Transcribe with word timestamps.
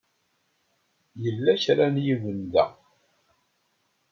Yella 1.23 1.53
kra 1.63 1.85
n 1.93 1.95
yiwen 2.05 2.39
da. 2.53 2.65